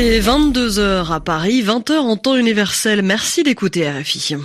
[0.00, 3.02] Il est 22h à Paris, 20h en temps universel.
[3.02, 4.36] Merci d'écouter RFI.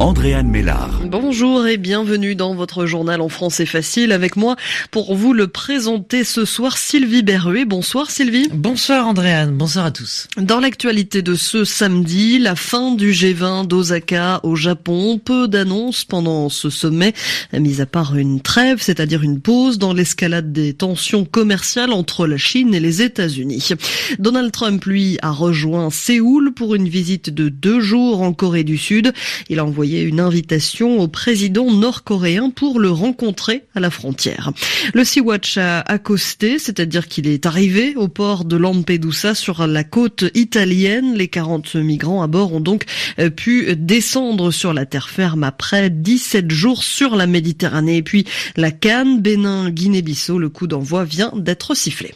[0.00, 1.02] Andréane Mélard.
[1.06, 4.10] Bonjour et bienvenue dans votre journal en français facile.
[4.10, 4.56] Avec moi,
[4.90, 7.64] pour vous le présenter ce soir, Sylvie Berruet.
[7.64, 8.48] Bonsoir Sylvie.
[8.52, 10.26] Bonsoir Andréane, bonsoir à tous.
[10.36, 15.20] Dans l'actualité de ce samedi, la fin du G20 d'Osaka au Japon.
[15.24, 17.14] Peu d'annonces pendant ce sommet,
[17.52, 22.36] mis à part une trêve, c'est-à-dire une pause dans l'escalade des tensions commerciales entre la
[22.36, 23.70] Chine et les États-Unis.
[24.18, 28.76] Donald Trump, lui, a rejoint Séoul pour une visite de deux jours en Corée du
[28.76, 29.12] Sud.
[29.48, 34.52] Il a envoyé une invitation au président nord-coréen pour le rencontrer à la frontière.
[34.92, 40.24] Le Sea-Watch a accosté, c'est-à-dire qu'il est arrivé au port de Lampedusa sur la côte
[40.34, 41.14] italienne.
[41.14, 42.84] Les 40 migrants à bord ont donc
[43.18, 47.98] euh, pu descendre sur la terre ferme après 17 jours sur la Méditerranée.
[47.98, 48.24] Et puis
[48.56, 52.14] la Cannes, Bénin, Guinée-Bissau, le coup d'envoi vient d'être sifflé.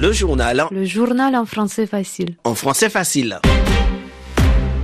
[0.00, 0.66] Le journal.
[0.70, 2.36] Le journal en français facile.
[2.44, 3.38] En français facile.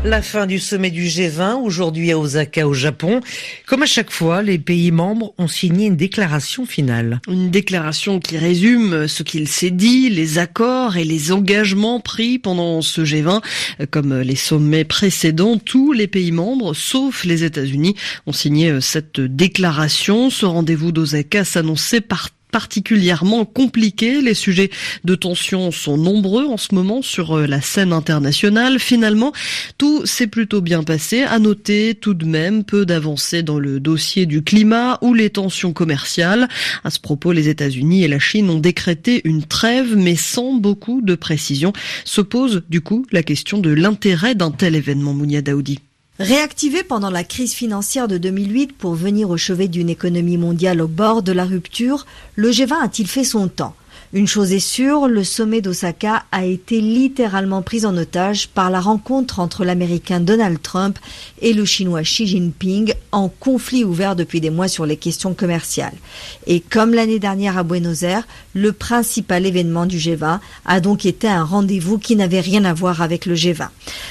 [0.02, 3.20] La fin du sommet du G20, aujourd'hui à Osaka au Japon.
[3.66, 7.20] Comme à chaque fois, les pays membres ont signé une déclaration finale.
[7.28, 12.80] Une déclaration qui résume ce qu'il s'est dit, les accords et les engagements pris pendant
[12.80, 13.42] ce G20.
[13.90, 17.94] Comme les sommets précédents, tous les pays membres, sauf les États-Unis,
[18.26, 20.30] ont signé cette déclaration.
[20.30, 24.20] Ce rendez-vous d'Osaka s'annonçait par particulièrement compliqué.
[24.20, 24.70] Les sujets
[25.04, 28.78] de tension sont nombreux en ce moment sur euh, la scène internationale.
[28.78, 29.32] Finalement,
[29.78, 31.22] tout s'est plutôt bien passé.
[31.22, 35.72] À noter tout de même peu d'avancées dans le dossier du climat ou les tensions
[35.72, 36.48] commerciales.
[36.84, 41.00] À ce propos, les États-Unis et la Chine ont décrété une trêve, mais sans beaucoup
[41.02, 41.72] de précision.
[42.04, 45.80] Se pose du coup la question de l'intérêt d'un tel événement, Mounia Daoudi.
[46.20, 50.86] Réactivé pendant la crise financière de 2008 pour venir au chevet d'une économie mondiale au
[50.86, 52.04] bord de la rupture,
[52.36, 53.74] le G20 a-t-il fait son temps?
[54.12, 58.80] Une chose est sûre, le sommet d'Osaka a été littéralement pris en otage par la
[58.80, 60.98] rencontre entre l'Américain Donald Trump
[61.40, 65.94] et le Chinois Xi Jinping en conflit ouvert depuis des mois sur les questions commerciales.
[66.48, 71.28] Et comme l'année dernière à Buenos Aires, le principal événement du G20 a donc été
[71.28, 73.68] un rendez-vous qui n'avait rien à voir avec le G20.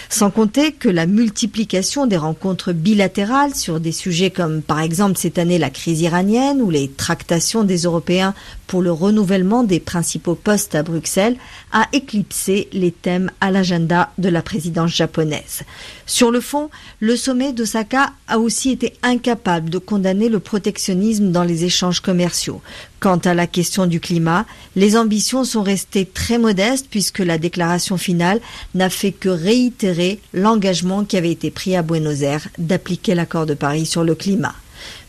[0.07, 5.37] Sans compter que la multiplication des rencontres bilatérales sur des sujets comme par exemple cette
[5.37, 8.33] année la crise iranienne ou les tractations des Européens
[8.65, 11.35] pour le renouvellement des principaux postes à Bruxelles
[11.71, 15.63] a éclipsé les thèmes à l'agenda de la présidence japonaise.
[16.05, 16.69] Sur le fond,
[16.99, 22.61] le sommet d'Osaka a aussi été incapable de condamner le protectionnisme dans les échanges commerciaux.
[22.99, 24.45] Quant à la question du climat,
[24.75, 28.41] les ambitions sont restées très modestes puisque la déclaration finale
[28.75, 33.55] n'a fait que réitérer l'engagement qui avait été pris à Buenos Aires d'appliquer l'accord de
[33.55, 34.53] Paris sur le climat.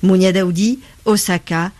[0.02, 1.70] Mounia Daoudi, Osaka,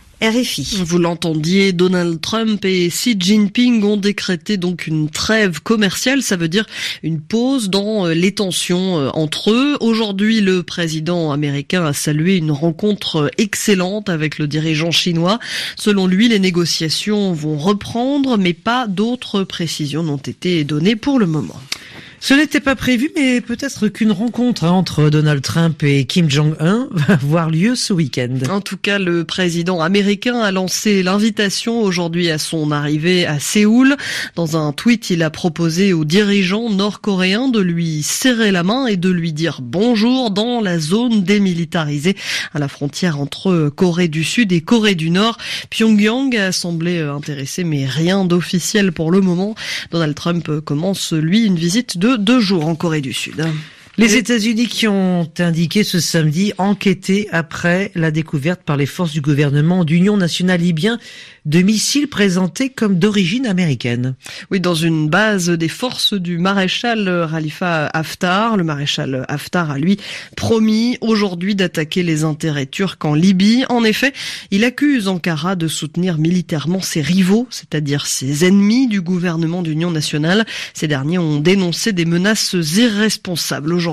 [0.85, 6.47] Vous l'entendiez, Donald Trump et Xi Jinping ont décrété donc une trêve commerciale, ça veut
[6.47, 6.67] dire
[7.01, 9.77] une pause dans euh, les tensions euh, entre eux.
[9.79, 15.39] Aujourd'hui, le président américain a salué une rencontre excellente avec le dirigeant chinois.
[15.75, 21.25] Selon lui, les négociations vont reprendre, mais pas d'autres précisions n'ont été données pour le
[21.25, 21.59] moment.
[22.23, 27.15] Ce n'était pas prévu, mais peut-être qu'une rencontre entre Donald Trump et Kim Jong-un va
[27.15, 28.37] avoir lieu ce week-end.
[28.47, 33.97] En tout cas, le président américain a lancé l'invitation aujourd'hui à son arrivée à Séoul.
[34.35, 38.97] Dans un tweet, il a proposé aux dirigeants nord-coréens de lui serrer la main et
[38.97, 42.15] de lui dire bonjour dans la zone démilitarisée
[42.53, 45.39] à la frontière entre Corée du Sud et Corée du Nord.
[45.71, 49.55] Pyongyang a semblé intéressé, mais rien d'officiel pour le moment.
[49.89, 53.45] Donald Trump commence, lui, une visite de deux jours en Corée du Sud.
[54.01, 59.21] Les États-Unis qui ont indiqué ce samedi enquêter après la découverte par les forces du
[59.21, 60.97] gouvernement d'Union nationale libyen
[61.45, 64.15] de missiles présentés comme d'origine américaine.
[64.49, 68.57] Oui, dans une base des forces du maréchal Khalifa Haftar.
[68.57, 69.97] Le maréchal Haftar a lui
[70.35, 73.65] promis aujourd'hui d'attaquer les intérêts turcs en Libye.
[73.69, 74.13] En effet,
[74.49, 80.47] il accuse Ankara de soutenir militairement ses rivaux, c'est-à-dire ses ennemis du gouvernement d'Union nationale.
[80.73, 83.90] Ces derniers ont dénoncé des menaces irresponsables aujourd'hui.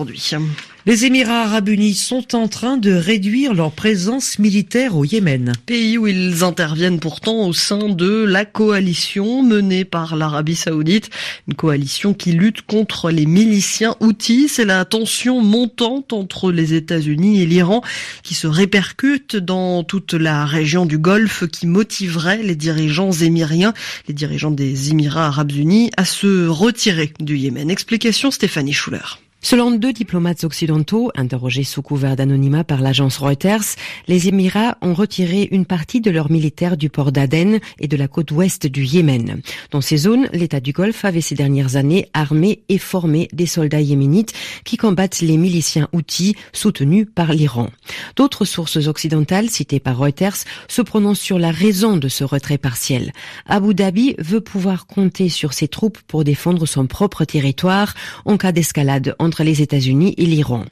[0.89, 5.53] Les Émirats arabes unis sont en train de réduire leur présence militaire au Yémen.
[5.67, 11.11] Pays où ils interviennent pourtant au sein de la coalition menée par l'Arabie saoudite.
[11.47, 14.49] Une coalition qui lutte contre les miliciens houthis.
[14.49, 17.83] C'est la tension montante entre les États-Unis et l'Iran
[18.23, 23.75] qui se répercute dans toute la région du Golfe qui motiverait les dirigeants émiriens,
[24.07, 27.71] les dirigeants des Émirats arabes unis à se retirer du Yémen.
[27.71, 29.19] Explication Stéphanie Schuller.
[29.41, 33.77] Selon deux diplomates occidentaux, interrogés sous couvert d'anonymat par l'agence Reuters,
[34.09, 38.09] les Émirats ont retiré une partie de leurs militaires du port d'Aden et de la
[38.09, 39.41] côte ouest du Yémen.
[39.71, 43.81] Dans ces zones, l'État du Golfe avait ces dernières années armé et formé des soldats
[43.81, 44.33] yéménites
[44.65, 47.71] qui combattent les miliciens outils soutenus par l'Iran.
[48.17, 53.13] D'autres sources occidentales citées par Reuters se prononcent sur la raison de ce retrait partiel.
[53.47, 57.95] Abu Dhabi veut pouvoir compter sur ses troupes pour défendre son propre territoire
[58.25, 60.65] en cas d'escalade entre les États-Unis et l'Iran.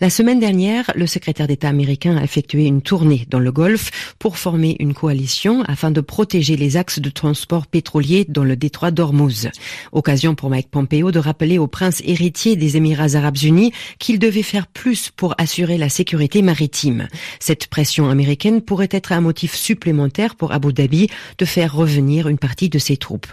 [0.00, 4.36] La semaine dernière, le secrétaire d'État américain a effectué une tournée dans le Golfe pour
[4.36, 9.48] former une coalition afin de protéger les axes de transport pétrolier dans le détroit d'Ormuz.
[9.92, 14.42] Occasion pour Mike Pompeo de rappeler au prince héritier des Émirats arabes unis qu'il devait
[14.42, 17.08] faire plus pour assurer la sécurité maritime.
[17.40, 22.38] Cette pression américaine pourrait être un motif supplémentaire pour Abu Dhabi de faire revenir une
[22.38, 23.26] partie de ses troupes.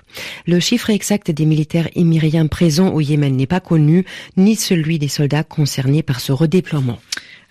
[0.48, 4.06] Le chiffre exact des militaires émiriens présents au Yémen n'est pas connu,
[4.38, 7.00] ni celui des soldats concernés par ce redéploiement.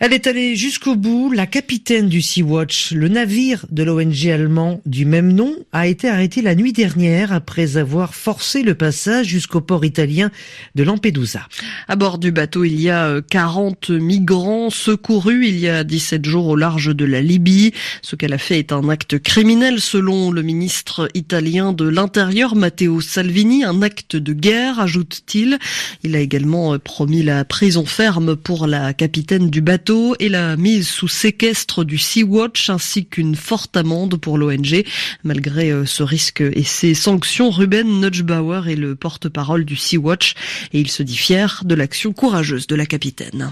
[0.01, 1.33] Elle est allée jusqu'au bout.
[1.33, 6.41] La capitaine du Sea-Watch, le navire de l'ONG allemand du même nom, a été arrêtée
[6.41, 10.31] la nuit dernière après avoir forcé le passage jusqu'au port italien
[10.77, 11.49] de Lampedusa.
[11.89, 16.25] À bord du bateau, il y a 40 euh, migrants secourus il y a 17
[16.25, 17.73] jours au large de la Libye.
[18.01, 23.01] Ce qu'elle a fait est un acte criminel selon le ministre italien de l'Intérieur, Matteo
[23.01, 25.59] Salvini, un acte de guerre, ajoute-t-il.
[26.05, 29.88] Il a également euh, promis la prison ferme pour la capitaine du bateau
[30.19, 34.85] et la mise sous séquestre du Sea-Watch ainsi qu'une forte amende pour l'ONG.
[35.25, 40.35] Malgré euh, ce risque et ces sanctions, Ruben Nudgebauer est le porte-parole du Sea-Watch
[40.73, 43.51] et il se dit fier de l'action courageuse de la capitaine.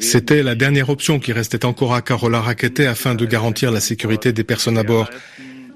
[0.00, 4.32] C'était la dernière option qui restait encore à Carola Rackete afin de garantir la sécurité
[4.32, 5.08] des personnes à bord.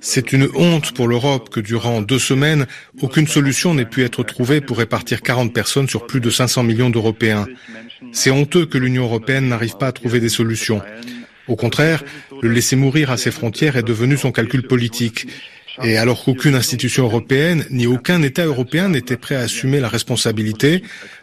[0.00, 2.66] C'est une honte pour l'Europe que durant deux semaines,
[3.00, 6.90] aucune solution n'ait pu être trouvée pour répartir 40 personnes sur plus de 500 millions
[6.90, 7.46] d'Européens.
[8.12, 10.80] C'est honteux que l'Union européenne n'arrive pas à trouver des solutions.
[11.48, 12.02] Au contraire,
[12.42, 15.26] le laisser mourir à ses frontières est devenu son calcul politique.
[15.82, 20.82] Et alors qu'aucune institution européenne ni aucun État européen n'était prêt à assumer la responsabilité,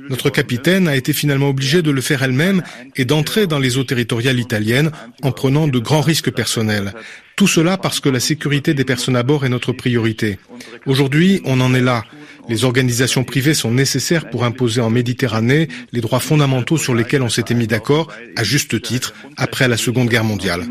[0.09, 2.63] notre capitaine a été finalement obligé de le faire elle-même
[2.95, 4.91] et d'entrer dans les eaux territoriales italiennes
[5.21, 6.94] en prenant de grands risques personnels.
[7.37, 10.39] Tout cela parce que la sécurité des personnes à bord est notre priorité.
[10.87, 12.03] Aujourd'hui, on en est là.
[12.49, 17.29] Les organisations privées sont nécessaires pour imposer en Méditerranée les droits fondamentaux sur lesquels on
[17.29, 20.63] s'était mis d'accord, à juste titre, après la Seconde Guerre mondiale.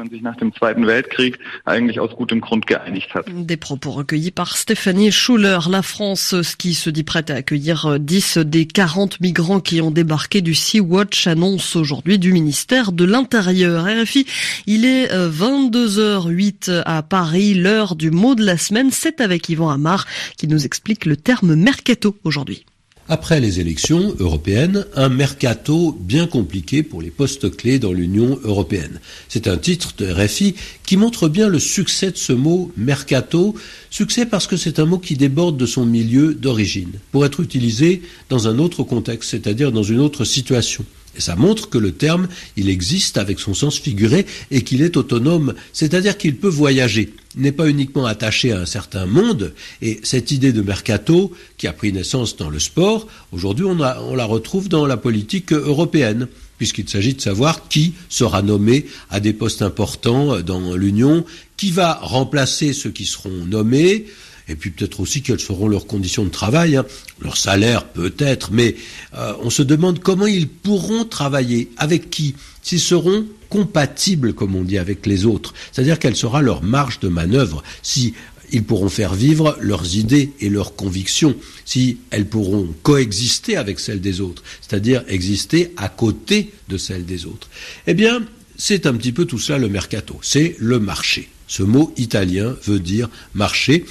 [3.28, 5.58] Des propos recueillis par Stéphanie Schuller.
[5.70, 10.40] La France, qui se dit prête à accueillir 10 des 40 migrants qui ont débarqué
[10.40, 13.84] du Sea-Watch, annonce aujourd'hui du ministère de l'Intérieur.
[13.84, 14.26] RFI,
[14.66, 18.90] il est 22h08 à Paris, l'heure du mot de la semaine.
[18.90, 20.06] C'est avec Yvan Amar
[20.36, 22.64] qui nous explique le terme mercato aujourd'hui.
[23.08, 29.00] Après les élections européennes, un mercato bien compliqué pour les postes clés dans l'Union européenne.
[29.28, 33.54] C'est un titre de RFI qui montre bien le succès de ce mot mercato.
[33.90, 38.02] Succès parce que c'est un mot qui déborde de son milieu d'origine, pour être utilisé
[38.28, 40.84] dans un autre contexte, c'est-à-dire dans une autre situation.
[41.16, 44.96] Et ça montre que le terme, il existe avec son sens figuré et qu'il est
[44.96, 47.14] autonome, c'est-à-dire qu'il peut voyager.
[47.36, 49.52] N'est pas uniquement attaché à un certain monde.
[49.82, 54.14] Et cette idée de mercato, qui a pris naissance dans le sport, aujourd'hui on, on
[54.14, 56.28] la retrouve dans la politique européenne
[56.58, 61.24] puisqu'il s'agit de savoir qui sera nommé à des postes importants dans l'Union,
[61.56, 64.06] qui va remplacer ceux qui seront nommés,
[64.48, 66.86] et puis peut-être aussi quelles seront leurs conditions de travail, hein.
[67.20, 68.76] leur salaire peut-être, mais
[69.16, 74.64] euh, on se demande comment ils pourront travailler, avec qui, s'ils seront compatibles, comme on
[74.64, 78.14] dit, avec les autres, c'est-à-dire quelle sera leur marge de manœuvre, si
[78.52, 84.00] ils pourront faire vivre leurs idées et leurs convictions, si elles pourront coexister avec celles
[84.00, 87.48] des autres, c'est-à-dire exister à côté de celles des autres.
[87.86, 88.24] Eh bien,
[88.56, 91.28] c'est un petit peu tout cela le mercato, c'est le marché.
[91.48, 93.84] Ce mot italien veut dire marché,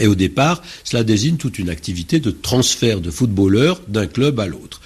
[0.00, 4.46] et au départ, cela désigne toute une activité de transfert de footballeurs d'un club à
[4.46, 4.80] l'autre.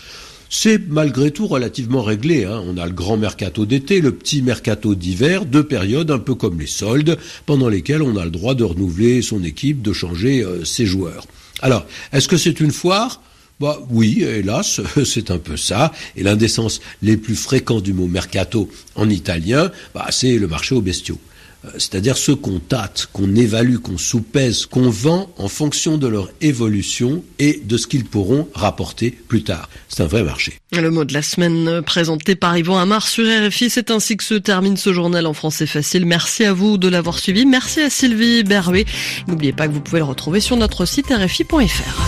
[0.48, 2.44] C'est malgré tout relativement réglé.
[2.44, 2.62] Hein.
[2.66, 6.60] On a le grand mercato d'été, le petit mercato d'hiver, deux périodes un peu comme
[6.60, 10.64] les soldes, pendant lesquelles on a le droit de renouveler son équipe, de changer euh,
[10.64, 11.26] ses joueurs.
[11.62, 13.22] Alors, est-ce que c'est une foire?
[13.58, 15.92] Bah oui, hélas, c'est un peu ça.
[16.16, 20.46] Et l'un des sens les plus fréquents du mot mercato en italien, bah, c'est le
[20.46, 21.18] marché aux bestiaux.
[21.66, 26.30] Euh, c'est-à-dire ceux qu'on tâte, qu'on évalue, qu'on soupèse, qu'on vend en fonction de leur
[26.40, 29.68] évolution et de ce qu'ils pourront rapporter plus tard.
[29.88, 30.58] C'est un vrai marché.
[30.73, 34.25] Le mot de la semaine euh, présenté par Yvan Amar sur RFI, c'est ainsi que
[34.25, 36.06] se termine ce journal en français facile.
[36.06, 37.46] Merci à vous de l'avoir suivi.
[37.46, 38.87] Merci à Sylvie Berruet.
[39.28, 42.06] N'oubliez pas que vous pouvez le retrouver sur notre site rfi.fr.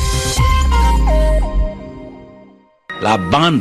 [3.00, 3.56] la bande